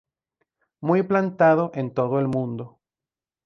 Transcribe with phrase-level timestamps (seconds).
[0.79, 2.79] Muy plantado en todo el mundo.